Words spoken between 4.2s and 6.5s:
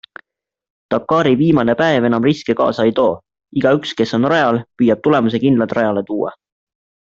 rajal, püüab tulemuse kindlalt rajale tuua.